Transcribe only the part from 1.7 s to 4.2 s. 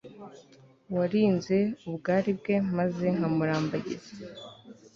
ubwari bwe maze nkamurambagiza